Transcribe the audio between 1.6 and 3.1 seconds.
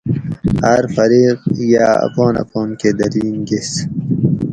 یاۤ اپان اپان کہ